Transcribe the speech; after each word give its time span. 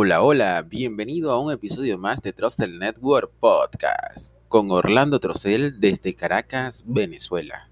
Hola, 0.00 0.22
hola, 0.22 0.62
bienvenido 0.62 1.32
a 1.32 1.40
un 1.40 1.50
episodio 1.50 1.98
más 1.98 2.22
de 2.22 2.32
Trustel 2.32 2.78
Network 2.78 3.32
Podcast 3.40 4.32
con 4.46 4.70
Orlando 4.70 5.18
Trocel 5.18 5.80
desde 5.80 6.14
Caracas, 6.14 6.84
Venezuela. 6.86 7.68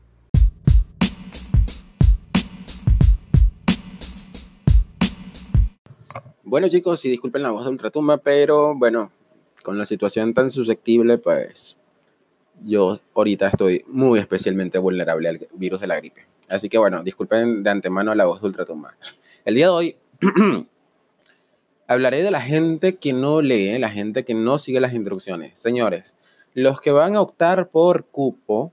Bueno 6.42 6.68
chicos, 6.68 7.04
y 7.04 7.10
disculpen 7.10 7.44
la 7.44 7.52
voz 7.52 7.64
de 7.64 7.70
Ultratumba, 7.70 8.16
pero 8.16 8.74
bueno, 8.74 9.12
con 9.62 9.78
la 9.78 9.84
situación 9.84 10.34
tan 10.34 10.50
susceptible, 10.50 11.18
pues 11.18 11.78
yo 12.64 12.98
ahorita 13.14 13.50
estoy 13.50 13.84
muy 13.86 14.18
especialmente 14.18 14.78
vulnerable 14.78 15.28
al 15.28 15.46
virus 15.54 15.80
de 15.80 15.86
la 15.86 15.94
gripe. 15.94 16.26
Así 16.48 16.68
que 16.68 16.76
bueno, 16.78 17.04
disculpen 17.04 17.62
de 17.62 17.70
antemano 17.70 18.12
la 18.16 18.24
voz 18.24 18.40
de 18.40 18.48
Ultratumba. 18.48 18.96
El 19.44 19.54
día 19.54 19.66
de 19.66 19.70
hoy 19.70 19.96
hablaré 21.86 22.22
de 22.22 22.30
la 22.30 22.40
gente 22.40 22.96
que 22.96 23.12
no 23.12 23.42
lee, 23.42 23.78
la 23.78 23.90
gente 23.90 24.24
que 24.24 24.34
no 24.34 24.58
sigue 24.58 24.80
las 24.80 24.94
instrucciones. 24.94 25.58
Señores, 25.58 26.16
los 26.54 26.80
que 26.80 26.90
van 26.90 27.16
a 27.16 27.20
optar 27.20 27.68
por 27.68 28.06
cupo 28.06 28.72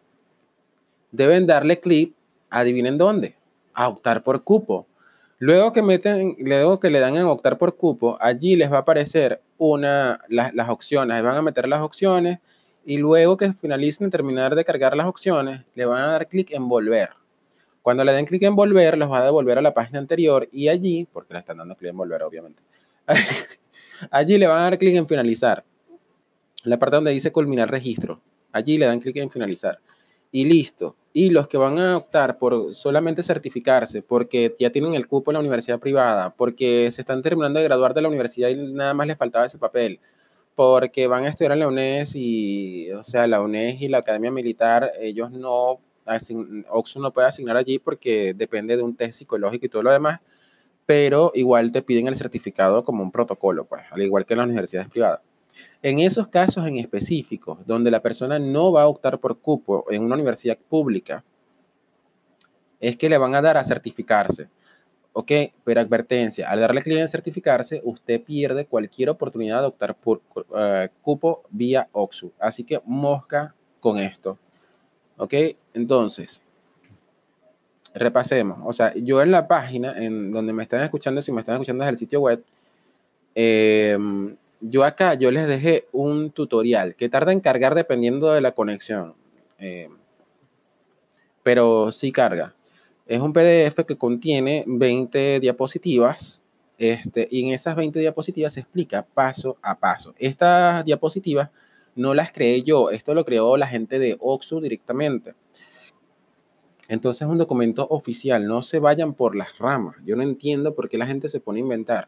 deben 1.11 1.45
darle 1.45 1.79
clic, 1.79 2.13
adivinen 2.49 2.97
dónde, 2.97 3.35
a 3.73 3.87
optar 3.87 4.23
por 4.23 4.43
cupo. 4.43 4.87
Luego 5.37 5.71
que 5.73 5.81
meten, 5.81 6.35
luego 6.39 6.79
que 6.79 6.89
le 6.89 6.99
dan 6.99 7.17
a 7.17 7.29
optar 7.29 7.57
por 7.57 7.75
cupo, 7.75 8.17
allí 8.21 8.55
les 8.55 8.71
va 8.71 8.77
a 8.77 8.81
aparecer 8.81 9.41
una, 9.57 10.21
las 10.29 10.69
opciones, 10.69 11.21
van 11.21 11.35
a 11.35 11.41
meter 11.41 11.67
las 11.67 11.81
opciones 11.81 12.39
y 12.85 12.97
luego 12.97 13.37
que 13.37 13.53
finalicen 13.53 14.09
terminar 14.09 14.55
de 14.55 14.63
cargar 14.63 14.95
las 14.95 15.07
opciones, 15.07 15.61
le 15.75 15.85
van 15.85 16.01
a 16.01 16.07
dar 16.07 16.27
clic 16.27 16.51
en 16.51 16.67
volver. 16.67 17.09
Cuando 17.81 18.05
le 18.05 18.13
den 18.13 18.25
clic 18.25 18.43
en 18.43 18.55
volver, 18.55 18.97
los 18.97 19.11
va 19.11 19.19
a 19.19 19.25
devolver 19.25 19.57
a 19.57 19.61
la 19.61 19.73
página 19.73 19.99
anterior 19.99 20.47
y 20.51 20.69
allí, 20.69 21.07
porque 21.11 21.33
le 21.33 21.39
están 21.39 21.57
dando 21.57 21.75
clic 21.75 21.91
en 21.91 21.97
volver 21.97 22.23
obviamente, 22.23 22.63
allí 24.11 24.37
le 24.37 24.47
van 24.47 24.57
a 24.59 24.61
dar 24.61 24.77
clic 24.77 24.95
en 24.95 25.07
finalizar. 25.07 25.63
La 26.63 26.79
parte 26.79 26.95
donde 26.95 27.11
dice 27.11 27.31
culminar 27.31 27.69
registro. 27.69 28.21
Allí 28.51 28.77
le 28.77 28.85
dan 28.85 28.99
clic 28.99 29.17
en 29.17 29.29
finalizar. 29.29 29.79
Y 30.31 30.45
listo. 30.45 30.95
Y 31.11 31.29
los 31.29 31.47
que 31.47 31.57
van 31.57 31.77
a 31.79 31.97
optar 31.97 32.37
por 32.37 32.73
solamente 32.73 33.21
certificarse, 33.21 34.01
porque 34.01 34.55
ya 34.59 34.71
tienen 34.71 34.95
el 34.95 35.07
cupo 35.07 35.31
en 35.31 35.33
la 35.33 35.39
universidad 35.41 35.79
privada, 35.79 36.33
porque 36.35 36.89
se 36.91 37.01
están 37.01 37.21
terminando 37.21 37.59
de 37.59 37.65
graduar 37.65 37.93
de 37.93 38.01
la 38.01 38.07
universidad 38.07 38.49
y 38.49 38.55
nada 38.55 38.95
más 38.95 39.05
les 39.05 39.17
faltaba 39.17 39.45
ese 39.45 39.59
papel, 39.59 39.99
porque 40.55 41.05
van 41.05 41.25
a 41.25 41.29
estudiar 41.29 41.51
en 41.51 41.59
la 41.59 41.67
UNES 41.67 42.15
y, 42.15 42.91
o 42.93 43.03
sea, 43.03 43.27
la 43.27 43.41
UNES 43.41 43.81
y 43.81 43.89
la 43.89 43.99
Academia 43.99 44.31
Militar, 44.31 44.91
ellos 44.99 45.29
no, 45.29 45.79
Oxford 46.69 47.01
no 47.03 47.13
puede 47.13 47.27
asignar 47.27 47.57
allí 47.57 47.77
porque 47.77 48.33
depende 48.35 48.75
de 48.75 48.81
un 48.81 48.95
test 48.95 49.19
psicológico 49.19 49.67
y 49.67 49.69
todo 49.69 49.83
lo 49.83 49.91
demás 49.91 50.19
pero 50.85 51.31
igual 51.35 51.71
te 51.71 51.81
piden 51.81 52.07
el 52.07 52.15
certificado 52.15 52.83
como 52.83 53.03
un 53.03 53.11
protocolo, 53.11 53.65
pues, 53.65 53.83
al 53.91 54.01
igual 54.01 54.25
que 54.25 54.33
en 54.33 54.39
las 54.39 54.47
universidades 54.47 54.89
privadas. 54.89 55.21
En 55.81 55.99
esos 55.99 56.27
casos 56.27 56.65
en 56.65 56.77
específico, 56.77 57.59
donde 57.65 57.91
la 57.91 58.01
persona 58.01 58.39
no 58.39 58.71
va 58.71 58.83
a 58.83 58.87
optar 58.87 59.19
por 59.19 59.39
cupo 59.39 59.85
en 59.89 60.03
una 60.03 60.15
universidad 60.15 60.57
pública, 60.57 61.23
es 62.79 62.97
que 62.97 63.09
le 63.09 63.17
van 63.17 63.35
a 63.35 63.41
dar 63.41 63.57
a 63.57 63.63
certificarse. 63.63 64.49
Ok, 65.15 65.31
pero 65.63 65.79
advertencia, 65.79 66.49
al 66.49 66.59
darle 66.59 66.81
clic 66.81 66.97
en 66.97 67.07
certificarse, 67.07 67.81
usted 67.83 68.21
pierde 68.21 68.65
cualquier 68.65 69.11
oportunidad 69.11 69.61
de 69.61 69.67
optar 69.67 69.95
por 69.95 70.21
uh, 70.35 70.87
cupo 71.03 71.43
vía 71.51 71.87
OXU. 71.91 72.33
Así 72.39 72.63
que 72.63 72.81
mosca 72.83 73.53
con 73.79 73.99
esto. 73.99 74.39
Ok, 75.17 75.33
entonces, 75.75 76.43
repasemos. 77.93 78.59
O 78.65 78.73
sea, 78.73 78.93
yo 78.95 79.21
en 79.21 79.31
la 79.31 79.47
página, 79.47 79.93
en 79.97 80.31
donde 80.31 80.53
me 80.53 80.63
están 80.63 80.83
escuchando, 80.83 81.21
si 81.21 81.31
me 81.31 81.41
están 81.41 81.55
escuchando 81.55 81.83
desde 81.83 81.91
el 81.91 81.97
sitio 81.97 82.21
web, 82.21 82.43
em, 83.35 84.35
yo 84.61 84.83
acá, 84.83 85.13
yo 85.15 85.31
les 85.31 85.47
dejé 85.47 85.87
un 85.91 86.31
tutorial 86.31 86.95
que 86.95 87.09
tarda 87.09 87.31
en 87.33 87.39
cargar 87.41 87.75
dependiendo 87.75 88.31
de 88.31 88.41
la 88.41 88.53
conexión. 88.53 89.15
Em, 89.57 89.91
pero 91.43 91.91
sí 91.91 92.11
carga. 92.11 92.55
Es 93.05 93.19
un 93.19 93.33
PDF 93.33 93.85
que 93.85 93.97
contiene 93.97 94.63
20 94.65 95.39
diapositivas 95.41 96.41
este, 96.77 97.27
y 97.29 97.45
en 97.45 97.53
esas 97.53 97.75
20 97.75 97.99
diapositivas 97.99 98.53
se 98.53 98.61
explica 98.61 99.05
paso 99.05 99.57
a 99.61 99.77
paso. 99.77 100.15
Estas 100.17 100.83
diapositivas 100.85 101.49
no 101.95 102.13
las 102.13 102.31
creé 102.31 102.63
yo, 102.63 102.89
esto 102.89 103.13
lo 103.13 103.25
creó 103.25 103.57
la 103.57 103.67
gente 103.67 103.99
de 103.99 104.17
Oxu 104.19 104.61
directamente. 104.61 105.35
Entonces 106.93 107.23
es 107.23 107.27
un 107.27 107.39
documento 107.39 107.87
oficial, 107.89 108.45
no 108.45 108.61
se 108.61 108.77
vayan 108.77 109.15
por 109.15 109.35
las 109.35 109.57
ramas. 109.57 109.95
Yo 110.05 110.15
no 110.15 110.21
entiendo 110.21 110.75
por 110.75 110.89
qué 110.89 110.99
la 110.99 111.07
gente 111.07 111.27
se 111.27 111.39
pone 111.39 111.57
a 111.59 111.61
inventar. 111.61 112.07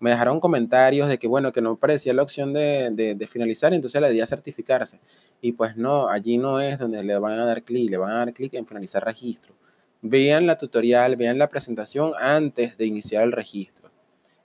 Me 0.00 0.08
dejaron 0.08 0.40
comentarios 0.40 1.06
de 1.10 1.18
que, 1.18 1.28
bueno, 1.28 1.52
que 1.52 1.60
no 1.60 1.76
parecía 1.76 2.14
la 2.14 2.22
opción 2.22 2.54
de, 2.54 3.14
de, 3.14 3.26
finalizar, 3.26 3.74
entonces 3.74 4.00
le 4.00 4.10
di 4.10 4.22
a 4.22 4.26
certificarse. 4.26 5.00
Y 5.42 5.52
pues 5.52 5.76
no, 5.76 6.08
allí 6.08 6.38
no 6.38 6.60
es 6.60 6.78
donde 6.78 7.04
le 7.04 7.18
van 7.18 7.38
a 7.40 7.44
dar 7.44 7.62
clic, 7.62 7.90
le 7.90 7.98
van 7.98 8.10
a 8.10 8.14
dar 8.14 8.32
clic 8.32 8.54
en 8.54 8.66
finalizar 8.66 9.04
registro. 9.04 9.54
Vean 10.00 10.46
la 10.46 10.56
tutorial, 10.56 11.16
vean 11.16 11.36
la 11.36 11.50
presentación 11.50 12.12
antes 12.18 12.78
de 12.78 12.86
iniciar 12.86 13.24
el 13.24 13.32
registro. 13.32 13.90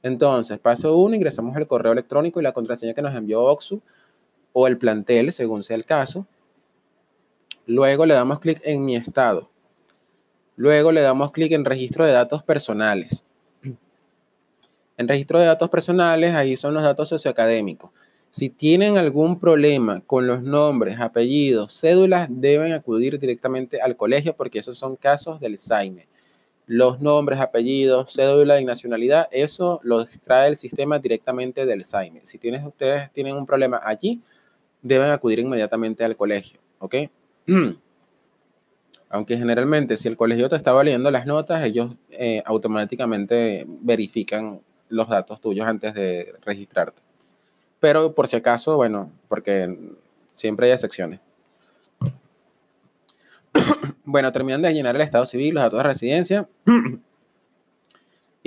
Entonces, 0.04 0.60
paso 0.60 0.98
uno, 0.98 1.16
ingresamos 1.16 1.56
el 1.56 1.66
correo 1.66 1.94
electrónico 1.94 2.42
y 2.42 2.44
la 2.44 2.52
contraseña 2.52 2.94
que 2.94 3.02
nos 3.02 3.16
envió 3.16 3.42
Oxu 3.42 3.82
o 4.52 4.68
el 4.68 4.78
plantel, 4.78 5.32
según 5.32 5.64
sea 5.64 5.78
el 5.78 5.86
caso. 5.86 6.28
Luego 7.66 8.06
le 8.06 8.16
damos 8.16 8.42
clic 8.42 8.60
en 8.66 8.84
mi 8.84 8.98
estado. 8.98 9.50
Luego 10.58 10.92
le 10.92 11.02
damos 11.02 11.32
clic 11.32 11.52
en 11.52 11.66
registro 11.66 12.04
de 12.04 12.12
datos 12.12 12.42
personales. 12.42 13.26
En 14.98 15.08
registro 15.08 15.40
de 15.40 15.46
datos 15.46 15.70
personales, 15.70 16.34
ahí 16.34 16.56
son 16.56 16.74
los 16.74 16.82
datos 16.82 17.08
socioacadémicos. 17.10 17.92
Si 18.32 18.50
tienen 18.50 18.98
algún 18.98 19.40
problema 19.40 20.02
con 20.02 20.26
los 20.26 20.42
nombres, 20.42 21.00
apellidos, 21.00 21.80
cédulas, 21.80 22.28
deben 22.32 22.74
acudir 22.74 23.20
directamente 23.20 23.80
al 23.80 23.96
colegio 23.96 24.36
porque 24.36 24.58
esos 24.58 24.80
son 24.80 24.96
casos 24.96 25.40
del 25.40 25.60
SAIME. 25.60 26.08
Los 26.66 27.00
nombres, 27.00 27.40
apellidos, 27.40 28.12
cédula 28.12 28.60
y 28.60 28.66
nacionalidad, 28.66 29.28
eso 29.32 29.80
lo 29.84 30.02
extrae 30.02 30.50
el 30.50 30.56
sistema 30.56 30.98
directamente 30.98 31.68
del 31.68 31.86
SAIME. 31.86 32.22
Si 32.24 32.40
ustedes 32.66 33.12
tienen 33.14 33.36
un 33.36 33.46
problema 33.46 33.80
allí, 33.84 34.22
deben 34.82 35.12
acudir 35.12 35.38
inmediatamente 35.38 36.04
al 36.04 36.18
colegio. 36.18 36.60
¿Ok? 36.80 36.96
Aunque 39.10 39.38
generalmente 39.38 39.98
si 39.98 40.08
el 40.08 40.18
colegio 40.18 40.50
te 40.50 40.56
está 40.56 40.72
valiendo 40.72 41.10
las 41.12 41.26
notas, 41.26 41.64
ellos 41.64 41.96
eh, 42.10 42.42
automáticamente 42.46 43.66
verifican 43.68 44.62
los 44.90 45.08
datos 45.08 45.40
tuyos 45.40 45.66
antes 45.66 45.94
de 45.94 46.34
registrarte. 46.44 47.02
Pero 47.80 48.14
por 48.14 48.28
si 48.28 48.38
acaso, 48.38 48.76
bueno, 48.76 49.12
porque 49.28 49.78
siempre 50.34 50.68
hay 50.68 50.74
excepciones. 50.74 51.20
bueno, 54.04 54.32
terminan 54.32 54.62
de 54.62 54.74
llenar 54.74 54.96
el 54.96 55.02
estado 55.02 55.26
civil, 55.26 55.56
los 55.56 55.64
datos 55.64 55.80
de 55.80 55.84
residencia 55.84 56.48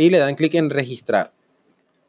y 0.00 0.08
le 0.08 0.18
dan 0.18 0.34
clic 0.34 0.54
en 0.54 0.70
registrar. 0.70 1.30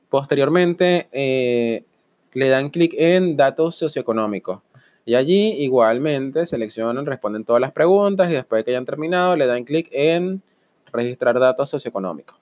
Posteriormente, 0.09 1.09
eh, 1.11 1.83
le 2.31 2.47
dan 2.47 2.69
clic 2.69 2.93
en 2.97 3.35
datos 3.35 3.75
socioeconómicos. 3.75 4.61
Y 5.05 5.15
allí 5.15 5.53
igualmente 5.63 6.45
seleccionan, 6.45 7.05
responden 7.05 7.43
todas 7.43 7.59
las 7.59 7.71
preguntas 7.71 8.29
y 8.29 8.33
después 8.33 8.59
de 8.59 8.63
que 8.65 8.71
hayan 8.71 8.85
terminado 8.85 9.35
le 9.35 9.47
dan 9.47 9.63
clic 9.63 9.89
en 9.91 10.41
registrar 10.91 11.39
datos 11.39 11.69
socioeconómicos. 11.69 12.37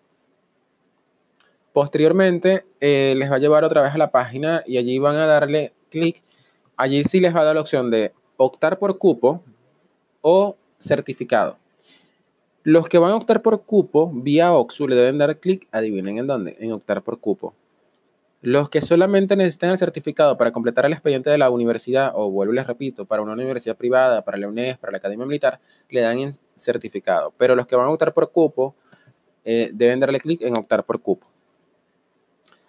Posteriormente 1.72 2.66
eh, 2.82 3.14
les 3.16 3.32
va 3.32 3.36
a 3.36 3.40
llevar 3.40 3.64
otra 3.64 3.82
vez 3.82 3.94
a 3.94 3.98
la 3.98 4.12
página 4.12 4.64
y 4.66 4.78
allí 4.78 5.00
van 5.00 5.16
a 5.16 5.26
darle 5.26 5.74
clic. 5.90 6.22
Allí 6.76 7.04
sí 7.04 7.20
les 7.20 7.34
va 7.36 7.42
a 7.42 7.46
dar 7.46 7.56
la 7.56 7.62
opción 7.62 7.92
de 7.92 8.14
optar 8.38 8.80
por 8.80 8.98
cupo 8.98 9.44
o 10.22 10.58
certificado. 10.80 11.58
Los 12.64 12.90
que 12.90 12.98
van 12.98 13.12
a 13.12 13.16
optar 13.16 13.42
por 13.42 13.64
cupo 13.64 14.12
vía 14.14 14.52
OXU 14.54 14.88
le 14.88 14.96
deben 14.96 15.18
dar 15.18 15.40
clic, 15.40 15.68
adivinen 15.72 16.18
en 16.18 16.28
dónde, 16.28 16.58
en 16.60 16.72
optar 16.72 17.02
por 17.04 17.20
cupo. 17.20 17.54
Los 18.42 18.70
que 18.70 18.82
solamente 18.82 19.36
necesitan 19.36 19.72
el 19.72 19.78
certificado 19.78 20.38
para 20.38 20.52
completar 20.52 20.86
el 20.86 20.94
expediente 20.94 21.30
de 21.30 21.38
la 21.38 21.50
universidad, 21.50 22.12
o 22.16 22.32
vuelvo 22.32 22.54
les 22.54 22.66
repito, 22.66 23.06
para 23.06 23.22
una 23.22 23.34
universidad 23.34 23.76
privada, 23.76 24.22
para 24.22 24.38
la 24.38 24.48
UNES, 24.48 24.78
para 24.78 24.92
la 24.92 24.98
Academia 24.98 25.26
Militar, 25.26 25.60
le 25.90 26.02
dan 26.02 26.20
el 26.20 26.32
certificado. 26.56 27.34
Pero 27.38 27.56
los 27.56 27.68
que 27.68 27.76
van 27.76 27.88
a 27.88 27.90
optar 27.90 28.14
por 28.14 28.32
cupo, 28.32 28.76
eh, 29.44 29.72
deben 29.74 30.00
darle 30.00 30.20
clic 30.20 30.42
en 30.42 30.58
optar 30.58 30.86
por 30.86 31.02
cupo. 31.02 31.28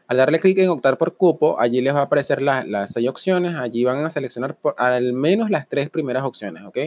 Al 0.08 0.16
darle 0.16 0.40
clic 0.40 0.58
en 0.58 0.70
optar 0.70 0.98
por 0.98 1.16
cupo, 1.16 1.60
allí 1.60 1.80
les 1.80 1.94
va 1.94 2.00
a 2.00 2.02
aparecer 2.02 2.42
las 2.42 2.92
seis 2.92 3.08
opciones. 3.08 3.54
Allí 3.54 3.84
van 3.84 4.04
a 4.04 4.10
seleccionar 4.10 4.56
al 4.76 5.12
menos 5.12 5.50
las 5.50 5.68
tres 5.68 5.88
primeras 5.88 6.24
opciones, 6.24 6.64
¿ok? 6.64 6.78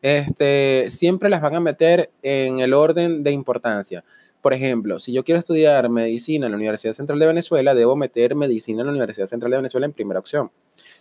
Este, 0.00 0.86
siempre 0.90 1.28
las 1.28 1.40
van 1.40 1.56
a 1.56 1.60
meter 1.60 2.12
en 2.22 2.60
el 2.60 2.72
orden 2.72 3.24
de 3.24 3.32
importancia. 3.32 4.04
Por 4.46 4.54
ejemplo, 4.54 5.00
si 5.00 5.12
yo 5.12 5.24
quiero 5.24 5.40
estudiar 5.40 5.88
medicina 5.88 6.46
en 6.46 6.52
la 6.52 6.56
Universidad 6.56 6.92
Central 6.92 7.18
de 7.18 7.26
Venezuela, 7.26 7.74
debo 7.74 7.96
meter 7.96 8.36
medicina 8.36 8.82
en 8.82 8.86
la 8.86 8.92
Universidad 8.92 9.26
Central 9.26 9.50
de 9.50 9.56
Venezuela 9.56 9.86
en 9.86 9.92
primera 9.92 10.20
opción. 10.20 10.52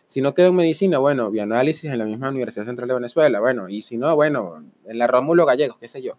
Si 0.07 0.19
no 0.19 0.33
quedo 0.33 0.47
en 0.47 0.55
medicina, 0.55 0.97
bueno, 0.97 1.29
bioanálisis 1.29 1.91
en 1.91 1.99
la 1.99 2.05
misma 2.05 2.29
Universidad 2.29 2.65
Central 2.65 2.87
de 2.87 2.95
Venezuela, 2.95 3.39
bueno, 3.39 3.69
y 3.69 3.83
si 3.83 3.99
no, 3.99 4.15
bueno, 4.15 4.65
en 4.87 4.97
la 4.97 5.05
Rómulo 5.05 5.45
Gallegos, 5.45 5.77
qué 5.79 5.87
sé 5.87 6.01
yo. 6.01 6.17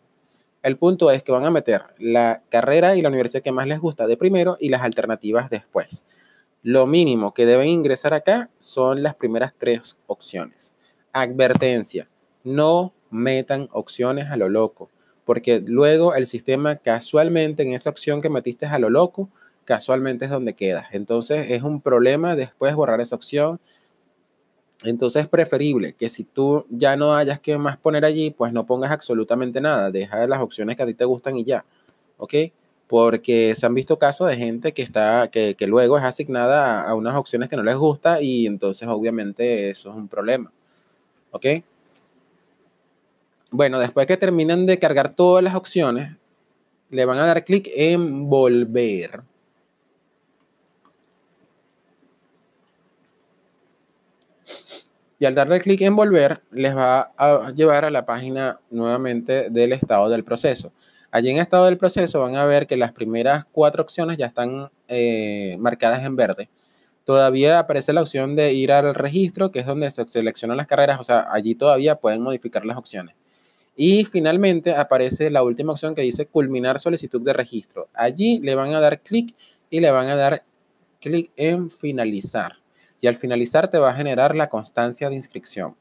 El 0.62 0.76
punto 0.76 1.10
es 1.10 1.24
que 1.24 1.32
van 1.32 1.44
a 1.44 1.50
meter 1.50 1.82
la 1.98 2.44
carrera 2.48 2.94
y 2.94 3.02
la 3.02 3.08
universidad 3.08 3.42
que 3.42 3.50
más 3.50 3.66
les 3.66 3.80
gusta 3.80 4.06
de 4.06 4.16
primero 4.16 4.56
y 4.60 4.68
las 4.68 4.82
alternativas 4.82 5.50
después. 5.50 6.06
Lo 6.62 6.86
mínimo 6.86 7.34
que 7.34 7.44
deben 7.44 7.66
ingresar 7.66 8.14
acá 8.14 8.50
son 8.60 9.02
las 9.02 9.16
primeras 9.16 9.52
tres 9.58 9.98
opciones. 10.06 10.76
Advertencia, 11.12 12.08
no 12.44 12.94
metan 13.10 13.68
opciones 13.72 14.30
a 14.30 14.36
lo 14.36 14.48
loco, 14.48 14.90
porque 15.26 15.60
luego 15.60 16.14
el 16.14 16.24
sistema 16.24 16.76
casualmente 16.76 17.62
en 17.62 17.74
esa 17.74 17.90
opción 17.90 18.22
que 18.22 18.30
metiste 18.30 18.64
a 18.64 18.78
lo 18.78 18.88
loco, 18.88 19.28
casualmente 19.66 20.24
es 20.24 20.30
donde 20.30 20.54
quedas. 20.54 20.86
Entonces 20.92 21.50
es 21.50 21.62
un 21.62 21.82
problema 21.82 22.34
después 22.34 22.74
borrar 22.74 23.02
esa 23.02 23.16
opción 23.16 23.60
entonces 24.84 25.22
es 25.22 25.28
preferible 25.28 25.94
que 25.94 26.08
si 26.08 26.24
tú 26.24 26.66
ya 26.70 26.96
no 26.96 27.14
hayas 27.14 27.40
que 27.40 27.56
más 27.58 27.76
poner 27.78 28.04
allí, 28.04 28.30
pues 28.30 28.52
no 28.52 28.66
pongas 28.66 28.90
absolutamente 28.90 29.60
nada, 29.60 29.90
deja 29.90 30.26
las 30.26 30.40
opciones 30.40 30.76
que 30.76 30.82
a 30.82 30.86
ti 30.86 30.94
te 30.94 31.04
gustan 31.04 31.36
y 31.36 31.44
ya, 31.44 31.64
¿ok? 32.18 32.34
Porque 32.86 33.54
se 33.56 33.66
han 33.66 33.74
visto 33.74 33.98
casos 33.98 34.28
de 34.28 34.36
gente 34.36 34.72
que, 34.72 34.82
está, 34.82 35.28
que, 35.28 35.56
luego 35.66 35.98
es 35.98 36.04
asignada 36.04 36.82
a, 36.82 36.90
a, 36.90 36.94
unas 36.94 37.16
opciones 37.16 37.48
que 37.48 37.56
no 37.56 37.62
les 37.62 37.76
gusta 37.76 38.20
y 38.22 38.46
entonces 38.46 38.86
obviamente 38.88 39.70
eso 39.70 39.90
es 39.90 39.96
un 39.96 40.08
problema, 40.08 40.52
¿ok? 41.30 41.46
Bueno, 43.56 43.78
después 43.78 44.06
que 44.06 44.18
terminen 44.18 44.66
de 44.66 44.78
cargar 44.78 45.14
todas 45.14 45.42
las 45.42 45.54
opciones, 45.54 46.14
le 46.90 47.06
van 47.06 47.16
a 47.16 47.24
dar 47.24 47.42
clic 47.42 47.70
en 47.74 48.28
volver. 48.28 49.22
Y 55.18 55.24
al 55.24 55.34
darle 55.34 55.58
clic 55.62 55.80
en 55.80 55.96
volver, 55.96 56.42
les 56.50 56.76
va 56.76 57.12
a 57.16 57.50
llevar 57.52 57.86
a 57.86 57.90
la 57.90 58.04
página 58.04 58.60
nuevamente 58.68 59.48
del 59.48 59.72
estado 59.72 60.10
del 60.10 60.22
proceso. 60.22 60.70
Allí 61.10 61.30
en 61.30 61.38
estado 61.38 61.64
del 61.64 61.78
proceso 61.78 62.20
van 62.20 62.36
a 62.36 62.44
ver 62.44 62.66
que 62.66 62.76
las 62.76 62.92
primeras 62.92 63.46
cuatro 63.52 63.82
opciones 63.82 64.18
ya 64.18 64.26
están 64.26 64.70
eh, 64.86 65.56
marcadas 65.58 66.04
en 66.04 66.14
verde. 66.14 66.50
Todavía 67.04 67.60
aparece 67.60 67.94
la 67.94 68.02
opción 68.02 68.36
de 68.36 68.52
ir 68.52 68.70
al 68.70 68.94
registro, 68.94 69.50
que 69.50 69.60
es 69.60 69.66
donde 69.66 69.90
se 69.90 70.06
seleccionan 70.06 70.58
las 70.58 70.66
carreras, 70.66 71.00
o 71.00 71.04
sea, 71.04 71.26
allí 71.30 71.54
todavía 71.54 71.94
pueden 71.96 72.20
modificar 72.20 72.66
las 72.66 72.76
opciones. 72.76 73.14
Y 73.76 74.04
finalmente 74.06 74.74
aparece 74.74 75.30
la 75.30 75.42
última 75.42 75.72
opción 75.72 75.94
que 75.94 76.02
dice 76.02 76.26
culminar 76.26 76.80
solicitud 76.80 77.20
de 77.20 77.34
registro. 77.34 77.88
Allí 77.92 78.40
le 78.40 78.54
van 78.54 78.74
a 78.74 78.80
dar 78.80 79.02
clic 79.02 79.34
y 79.68 79.80
le 79.80 79.90
van 79.90 80.08
a 80.08 80.16
dar 80.16 80.44
clic 81.00 81.30
en 81.36 81.70
finalizar 81.70 82.54
y 83.00 83.06
al 83.06 83.16
finalizar 83.16 83.68
te 83.68 83.78
va 83.78 83.90
a 83.90 83.94
generar 83.94 84.34
la 84.34 84.48
constancia 84.48 85.08
de 85.08 85.16
inscripción. 85.16 85.76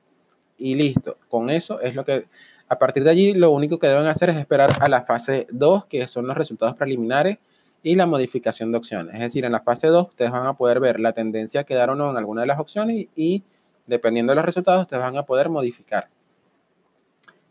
Y 0.57 0.75
listo, 0.75 1.17
con 1.29 1.49
eso 1.49 1.79
es 1.81 1.95
lo 1.95 2.03
que, 2.03 2.27
a 2.67 2.77
partir 2.77 3.03
de 3.03 3.09
allí, 3.09 3.33
lo 3.33 3.51
único 3.51 3.79
que 3.79 3.87
deben 3.87 4.07
hacer 4.07 4.29
es 4.29 4.37
esperar 4.37 4.71
a 4.79 4.87
la 4.87 5.01
fase 5.01 5.47
2, 5.51 5.85
que 5.85 6.07
son 6.07 6.27
los 6.27 6.37
resultados 6.37 6.75
preliminares 6.75 7.37
y 7.83 7.95
la 7.95 8.05
modificación 8.05 8.71
de 8.71 8.77
opciones. 8.77 9.15
Es 9.15 9.21
decir, 9.21 9.45
en 9.45 9.51
la 9.51 9.61
fase 9.61 9.87
2 9.87 10.09
ustedes 10.09 10.31
van 10.31 10.47
a 10.47 10.53
poder 10.53 10.79
ver 10.79 10.99
la 10.99 11.13
tendencia 11.13 11.63
que 11.63 11.75
dar 11.75 11.89
o 11.89 11.95
no 11.95 12.09
en 12.09 12.17
alguna 12.17 12.41
de 12.41 12.47
las 12.47 12.59
opciones 12.59 13.07
y, 13.15 13.43
dependiendo 13.85 14.31
de 14.31 14.35
los 14.37 14.45
resultados 14.45 14.81
ustedes 14.81 15.03
van 15.03 15.17
a 15.17 15.23
poder 15.23 15.49
modificar. 15.49 16.09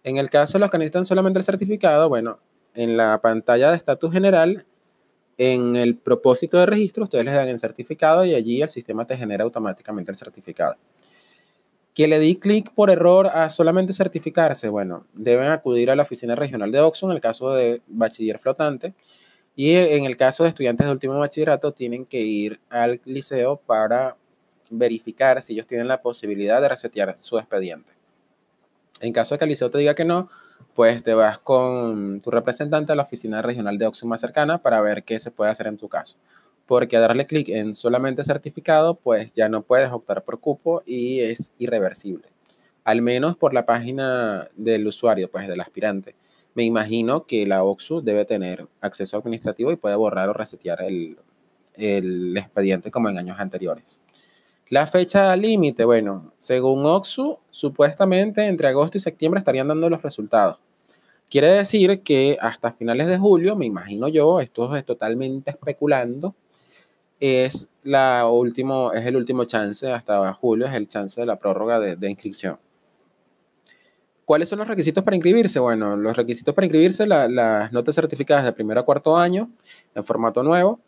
En 0.04 0.18
el 0.18 0.28
caso 0.28 0.58
de 0.58 0.60
los 0.60 0.70
que 0.70 0.76
necesitan 0.76 1.06
solamente 1.06 1.38
el 1.38 1.44
certificado, 1.44 2.10
bueno, 2.10 2.38
en 2.74 2.98
la 2.98 3.20
pantalla 3.22 3.70
de 3.70 3.78
estatus 3.78 4.12
general 4.12 4.66
en 5.38 5.76
el 5.76 5.96
propósito 5.96 6.58
de 6.58 6.66
registro, 6.66 7.04
ustedes 7.04 7.24
les 7.24 7.34
dan 7.34 7.48
el 7.48 7.58
certificado 7.58 8.24
y 8.26 8.34
allí 8.34 8.60
el 8.60 8.68
sistema 8.68 9.06
te 9.06 9.16
genera 9.16 9.44
automáticamente 9.44 10.12
el 10.12 10.16
certificado. 10.18 10.76
Que 11.94 12.06
le 12.06 12.18
di 12.18 12.36
clic 12.36 12.70
por 12.74 12.90
error 12.90 13.28
a 13.28 13.48
solamente 13.48 13.94
certificarse, 13.94 14.68
bueno, 14.68 15.06
deben 15.14 15.50
acudir 15.50 15.90
a 15.90 15.96
la 15.96 16.02
oficina 16.02 16.34
regional 16.34 16.70
de 16.70 16.80
Oxxo 16.80 17.06
en 17.06 17.12
el 17.12 17.20
caso 17.22 17.52
de 17.54 17.80
bachiller 17.86 18.38
flotante 18.38 18.94
y 19.56 19.72
en 19.72 20.04
el 20.04 20.18
caso 20.18 20.42
de 20.42 20.50
estudiantes 20.50 20.86
de 20.86 20.92
último 20.92 21.18
bachillerato 21.18 21.72
tienen 21.72 22.04
que 22.04 22.20
ir 22.20 22.60
al 22.68 23.00
liceo 23.06 23.56
para 23.56 24.18
verificar 24.68 25.40
si 25.40 25.54
ellos 25.54 25.66
tienen 25.66 25.88
la 25.88 26.02
posibilidad 26.02 26.60
de 26.60 26.68
resetear 26.68 27.14
su 27.18 27.38
expediente. 27.38 28.03
En 29.04 29.12
caso 29.12 29.34
de 29.34 29.38
que 29.38 29.44
el 29.44 29.50
liceo 29.50 29.70
te 29.70 29.76
diga 29.76 29.94
que 29.94 30.06
no, 30.06 30.30
pues 30.74 31.02
te 31.02 31.12
vas 31.12 31.38
con 31.38 32.22
tu 32.22 32.30
representante 32.30 32.92
a 32.92 32.96
la 32.96 33.02
oficina 33.02 33.42
regional 33.42 33.76
de 33.76 33.86
Oxxo 33.86 34.06
más 34.06 34.22
cercana 34.22 34.62
para 34.62 34.80
ver 34.80 35.04
qué 35.04 35.18
se 35.18 35.30
puede 35.30 35.50
hacer 35.50 35.66
en 35.66 35.76
tu 35.76 35.90
caso. 35.90 36.16
Porque 36.64 36.96
darle 36.96 37.26
clic 37.26 37.50
en 37.50 37.74
solamente 37.74 38.24
certificado, 38.24 38.94
pues 38.94 39.30
ya 39.34 39.50
no 39.50 39.60
puedes 39.60 39.92
optar 39.92 40.24
por 40.24 40.40
cupo 40.40 40.82
y 40.86 41.20
es 41.20 41.52
irreversible. 41.58 42.28
Al 42.82 43.02
menos 43.02 43.36
por 43.36 43.52
la 43.52 43.66
página 43.66 44.48
del 44.56 44.86
usuario, 44.86 45.30
pues 45.30 45.48
del 45.48 45.60
aspirante. 45.60 46.16
Me 46.54 46.64
imagino 46.64 47.26
que 47.26 47.46
la 47.46 47.62
OXU 47.62 48.00
debe 48.00 48.24
tener 48.24 48.66
acceso 48.80 49.18
administrativo 49.18 49.70
y 49.70 49.76
puede 49.76 49.96
borrar 49.96 50.30
o 50.30 50.32
resetear 50.32 50.80
el, 50.80 51.18
el 51.74 52.34
expediente 52.38 52.90
como 52.90 53.10
en 53.10 53.18
años 53.18 53.38
anteriores. 53.38 54.00
La 54.74 54.88
fecha 54.88 55.36
límite, 55.36 55.84
bueno, 55.84 56.32
según 56.40 56.84
Oxu, 56.84 57.38
supuestamente 57.48 58.44
entre 58.48 58.66
agosto 58.66 58.98
y 58.98 59.00
septiembre 59.00 59.38
estarían 59.38 59.68
dando 59.68 59.88
los 59.88 60.02
resultados. 60.02 60.58
Quiere 61.30 61.46
decir 61.46 62.02
que 62.02 62.36
hasta 62.40 62.72
finales 62.72 63.06
de 63.06 63.16
julio, 63.16 63.54
me 63.54 63.66
imagino 63.66 64.08
yo, 64.08 64.40
esto 64.40 64.74
es 64.74 64.84
totalmente 64.84 65.52
especulando, 65.52 66.34
es, 67.20 67.68
la 67.84 68.26
último, 68.26 68.92
es 68.92 69.06
el 69.06 69.14
último 69.14 69.44
chance 69.44 69.92
hasta 69.92 70.32
julio, 70.32 70.66
es 70.66 70.74
el 70.74 70.88
chance 70.88 71.20
de 71.20 71.26
la 71.28 71.38
prórroga 71.38 71.78
de, 71.78 72.10
inscripción. 72.10 72.58
¿Cuáles 74.24 74.48
son 74.48 74.58
los 74.58 74.66
requisitos 74.66 75.04
para 75.04 75.14
inscribirse? 75.14 75.60
Bueno, 75.60 75.96
los 75.96 76.16
requisitos 76.16 76.52
para 76.52 76.66
inscribirse, 76.66 77.06
las 77.06 77.72
notas 77.72 77.94
certificadas 77.94 78.44
de 78.44 78.50
primero 78.50 78.80
a 78.80 78.84
cuarto 78.84 79.16
año 79.16 79.50
en 79.94 80.02
formato 80.02 80.42
nuevo 80.42 80.80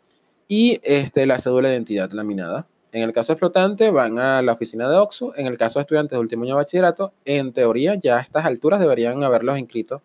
y 0.49 0.77
este, 0.83 1.25
la 1.25 1.39
cédula 1.39 1.69
de 1.69 1.75
identidad 1.75 2.11
laminada. 2.11 2.67
En 2.91 3.03
el 3.03 3.11
caso 3.11 3.33
de 3.33 3.39
flotante, 3.39 3.91
van 3.91 4.17
a 4.17 4.41
la 4.41 4.53
oficina 4.53 4.89
de 4.89 4.95
OXU. 4.95 5.33
En 5.35 5.45
el 5.45 5.57
caso 5.57 5.79
de 5.79 5.81
estudiantes 5.81 6.15
de 6.15 6.19
último 6.19 6.43
año 6.43 6.53
de 6.53 6.57
bachillerato, 6.57 7.13
en 7.25 7.51
teoría 7.51 7.95
ya 7.95 8.17
a 8.17 8.21
estas 8.21 8.45
alturas 8.45 8.79
deberían 8.79 9.23
haberlos 9.23 9.57
inscrito 9.59 10.01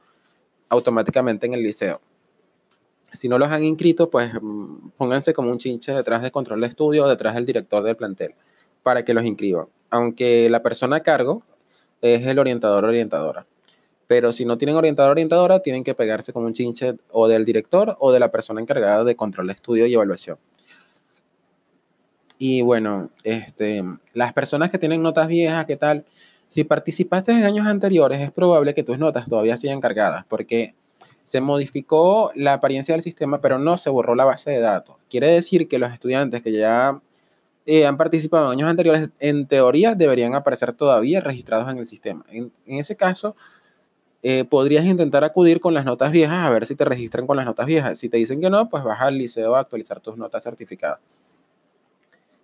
automáticamente 0.69 1.47
en 1.47 1.55
el 1.55 1.63
liceo. 1.63 2.01
Si 3.13 3.29
no 3.29 3.39
los 3.39 3.51
han 3.51 3.63
inscrito, 3.63 4.11
pues 4.11 4.33
mm, 4.41 4.91
pónganse 4.97 5.33
como 5.33 5.51
un 5.51 5.59
chinche 5.59 5.93
detrás 5.93 6.23
de 6.23 6.31
control 6.31 6.61
de 6.61 6.67
estudio 6.67 7.05
o 7.05 7.09
detrás 7.09 7.35
del 7.35 7.47
director 7.47 7.83
del 7.83 7.97
plantel 7.97 8.35
para 8.83 9.05
que 9.05 9.15
los 9.15 9.25
inscriban. 9.25 9.67
Aunque 9.91 10.49
la 10.51 10.63
persona 10.63 10.97
a 10.97 11.01
cargo 11.01 11.43
es 12.01 12.27
el 12.27 12.39
orientador 12.39 12.85
o 12.85 12.89
orientadora. 12.89 13.47
Pero 14.07 14.33
si 14.33 14.45
no 14.45 14.59
tienen 14.59 14.77
orientador 14.77 15.13
orientadora, 15.13 15.61
tienen 15.61 15.85
que 15.85 15.95
pegarse 15.95 16.33
como 16.33 16.47
un 16.47 16.55
chinche 16.55 16.97
o 17.11 17.29
del 17.29 17.45
director 17.45 17.97
o 18.01 18.13
de 18.13 18.21
la 18.21 18.31
persona 18.31 18.61
encargada 18.61 19.05
de 19.05 19.15
control 19.15 19.47
de 19.47 19.53
estudio 19.53 19.87
y 19.87 19.95
evaluación. 19.95 20.39
Y 22.39 22.63
bueno, 22.63 23.11
este, 23.25 23.85
las 24.15 24.33
personas 24.33 24.71
que 24.71 24.79
tienen 24.79 25.03
notas 25.03 25.29
viejas, 25.29 25.67
¿qué 25.67 25.77
tal? 25.77 26.05
Si 26.49 26.65
participaste 26.65 27.33
en 27.33 27.45
años 27.45 27.67
anteriores, 27.67 28.21
es 28.21 28.31
probable 28.31 28.75
que 28.75 28.83
tus 28.83 28.99
notas 28.99 29.27
todavía 29.27 29.57
sigan 29.57 29.81
cargadas, 29.81 30.25
porque 30.29 30.75
se 31.23 31.41
modificó 31.41 32.33
la 32.35 32.55
apariencia 32.55 32.95
del 32.95 33.03
sistema, 33.03 33.41
pero 33.41 33.59
no 33.59 33.79
se 33.79 33.91
borró 33.91 34.15
la 34.15 34.25
base 34.25 34.51
de 34.51 34.61
datos. 34.61 34.97
Quiere 35.09 35.29
decir 35.29 35.69
que 35.69 35.79
los 35.79 35.93
estudiantes 35.93 36.43
que 36.43 36.53
ya 36.53 37.01
eh, 37.65 37.87
han 37.87 37.97
participado 37.97 38.47
en 38.47 38.59
años 38.59 38.71
anteriores, 38.71 39.09
en 39.21 39.47
teoría, 39.47 39.95
deberían 39.95 40.35
aparecer 40.35 40.73
todavía 40.73 41.21
registrados 41.21 41.71
en 41.71 41.79
el 41.79 41.87
sistema. 41.87 42.25
En, 42.29 42.51
ese 42.67 42.97
caso, 42.97 43.37
eh, 44.23 44.45
podrías 44.45 44.85
intentar 44.85 45.23
acudir 45.25 45.61
con 45.61 45.75
las 45.75 45.85
notas 45.85 46.11
viejas 46.11 46.39
a 46.39 46.51
ver 46.51 46.67
si 46.67 46.75
te 46.75 46.85
registran 46.85 47.27
con 47.27 47.37
las 47.37 47.47
notas 47.47 47.67
viejas. 47.67 47.99
Si 47.99 48.09
te 48.09 48.17
dicen 48.17 48.41
que 48.41 48.51
no, 48.51 48.69
pues 48.69 48.83
vas 48.83 49.01
al 49.01 49.17
liceo 49.17 49.55
a 49.55 49.61
actualizar 49.61 50.01
tus 50.01 50.17
notas 50.17 50.43
certificadas. 50.43 50.99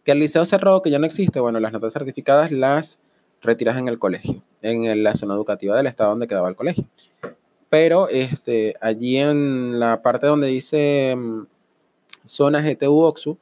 Que 0.08 0.12
el 0.12 0.20
liceo 0.20 0.46
cerró, 0.46 0.80
que 0.80 0.88
ya 0.88 0.98
no 0.98 1.04
existe, 1.04 1.38
bueno, 1.38 1.60
las 1.60 1.70
notas 1.70 1.92
certificadas 1.92 2.50
las 2.50 2.98
retiras 3.42 3.76
en 3.76 3.88
el 3.88 3.98
colegio, 3.98 4.42
en 4.62 5.02
la 5.02 5.12
zona 5.12 5.34
educativa 5.34 5.76
del 5.76 5.86
estado 5.86 6.08
donde 6.08 6.26
quedaba 6.26 6.48
el 6.48 6.56
colegio. 6.56 6.86
Pero 7.68 8.08
este, 8.08 8.74
allí 8.80 9.18
en 9.18 9.78
la 9.78 10.00
parte 10.00 10.26
donde 10.26 10.46
dice 10.46 11.14
mm, 11.14 11.42
zona 12.24 12.62
GTU 12.62 13.00
OXU, 13.00 13.36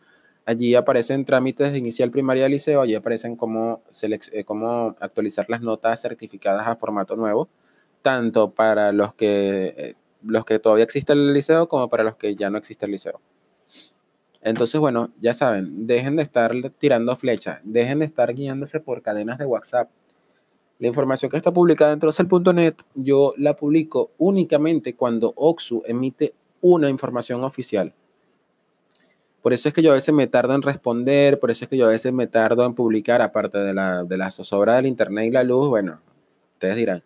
allí 0.44 0.74
aparecen 0.74 1.24
trámites 1.24 1.70
de 1.70 1.78
inicial 1.78 2.10
primaria 2.10 2.42
del 2.42 2.52
liceo, 2.54 2.82
allí 2.82 2.96
aparecen 2.96 3.38
eh, 3.38 4.44
cómo 4.44 4.96
actualizar 4.98 5.48
las 5.48 5.60
notas 5.60 6.02
certificadas 6.02 6.66
a 6.66 6.74
formato 6.74 7.14
nuevo, 7.14 7.48
tanto 8.02 8.50
para 8.50 8.90
los 8.90 9.14
que, 9.14 9.72
eh, 9.76 9.94
los 10.24 10.44
que 10.44 10.58
todavía 10.58 10.82
existe 10.82 11.12
el 11.12 11.32
liceo 11.32 11.68
como 11.68 11.88
para 11.88 12.02
los 12.02 12.16
que 12.16 12.34
ya 12.34 12.50
no 12.50 12.58
existe 12.58 12.86
el 12.86 12.90
liceo. 12.90 13.20
Entonces, 14.46 14.80
bueno, 14.80 15.10
ya 15.20 15.34
saben, 15.34 15.88
dejen 15.88 16.14
de 16.14 16.22
estar 16.22 16.52
tirando 16.78 17.16
flechas, 17.16 17.58
dejen 17.64 17.98
de 17.98 18.04
estar 18.04 18.32
guiándose 18.32 18.78
por 18.78 19.02
cadenas 19.02 19.38
de 19.38 19.44
WhatsApp. 19.44 19.90
La 20.78 20.86
información 20.86 21.32
que 21.32 21.36
está 21.36 21.52
publicada 21.52 21.92
en 21.92 21.98
trocel.net, 21.98 22.74
yo 22.94 23.34
la 23.38 23.56
publico 23.56 24.12
únicamente 24.18 24.94
cuando 24.94 25.32
Oxu 25.34 25.82
emite 25.84 26.32
una 26.60 26.88
información 26.88 27.42
oficial. 27.42 27.92
Por 29.42 29.52
eso 29.52 29.68
es 29.68 29.74
que 29.74 29.82
yo 29.82 29.90
a 29.90 29.94
veces 29.94 30.14
me 30.14 30.28
tardo 30.28 30.54
en 30.54 30.62
responder, 30.62 31.40
por 31.40 31.50
eso 31.50 31.64
es 31.64 31.68
que 31.68 31.76
yo 31.76 31.86
a 31.86 31.90
veces 31.90 32.12
me 32.12 32.28
tardo 32.28 32.64
en 32.64 32.74
publicar, 32.74 33.22
aparte 33.22 33.58
de 33.58 33.74
la, 33.74 34.04
de 34.04 34.16
la 34.16 34.30
zozobra 34.30 34.76
del 34.76 34.86
internet 34.86 35.26
y 35.26 35.30
la 35.32 35.42
luz, 35.42 35.66
bueno, 35.66 36.00
ustedes 36.52 36.76
dirán. 36.76 37.02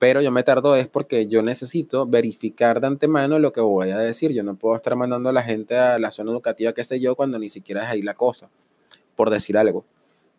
Pero 0.00 0.22
yo 0.22 0.30
me 0.30 0.42
tardo 0.42 0.76
es 0.76 0.88
porque 0.88 1.26
yo 1.26 1.42
necesito 1.42 2.06
verificar 2.06 2.80
de 2.80 2.86
antemano 2.86 3.38
lo 3.38 3.52
que 3.52 3.60
voy 3.60 3.90
a 3.90 3.98
decir. 3.98 4.32
Yo 4.32 4.42
no 4.42 4.56
puedo 4.56 4.74
estar 4.74 4.96
mandando 4.96 5.28
a 5.28 5.32
la 5.34 5.42
gente 5.42 5.76
a 5.76 5.98
la 5.98 6.10
zona 6.10 6.30
educativa, 6.30 6.72
qué 6.72 6.84
sé 6.84 7.00
yo, 7.00 7.14
cuando 7.16 7.38
ni 7.38 7.50
siquiera 7.50 7.84
es 7.84 7.90
ahí 7.90 8.00
la 8.00 8.14
cosa, 8.14 8.48
por 9.14 9.28
decir 9.28 9.58
algo. 9.58 9.84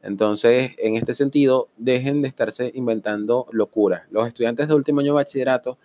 Entonces, 0.01 0.71
en 0.79 0.95
este 0.95 1.13
sentido, 1.13 1.69
dejen 1.77 2.23
de 2.23 2.27
estarse 2.27 2.71
inventando 2.73 3.45
locuras. 3.51 4.01
Los 4.09 4.27
estudiantes 4.27 4.67
de 4.67 4.73
último 4.73 5.01
año 5.01 5.13
de 5.13 5.17
bachillerato, 5.17 5.77